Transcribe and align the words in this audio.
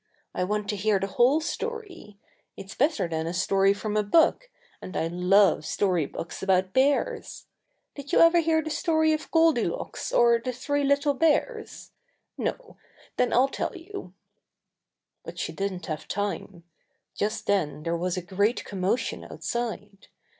I 0.33 0.43
want 0.43 0.67
to 0.69 0.75
hear 0.75 0.99
the 0.99 1.05
whole 1.05 1.41
story. 1.41 2.17
It's 2.57 2.73
better 2.73 3.07
than 3.07 3.27
a 3.27 3.35
story 3.35 3.71
from 3.71 3.95
a 3.95 4.01
book, 4.01 4.49
and 4.81 4.97
I 4.97 5.05
love 5.09 5.63
story 5.63 6.07
books 6.07 6.41
about 6.41 6.73
bears. 6.73 7.45
Did 7.93 8.11
you 8.11 8.17
ever 8.19 8.39
hear 8.39 8.63
the 8.63 8.71
story 8.71 9.13
of 9.13 9.29
Goldy 9.29 9.65
Locks 9.65 10.11
or 10.11 10.39
the 10.43 10.53
Three 10.53 10.83
Little 10.83 11.13
Bears? 11.13 11.91
No. 12.35 12.77
Then 13.17 13.31
I'll 13.31 13.47
tell 13.47 13.77
you." 13.77 14.15
But 15.23 15.37
she 15.37 15.53
didn't 15.53 15.85
have 15.85 16.07
time. 16.07 16.63
Just 17.13 17.45
then 17.45 17.83
there 17.83 17.95
was 17.95 18.17
a 18.17 18.23
great 18.23 18.65
commotion 18.65 19.23
outside. 19.25 20.07